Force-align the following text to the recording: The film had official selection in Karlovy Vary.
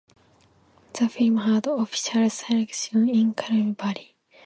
The 0.93 1.07
film 1.09 1.37
had 1.37 1.67
official 1.67 2.27
selection 2.31 3.07
in 3.07 3.35
Karlovy 3.35 3.75
Vary. 3.77 4.15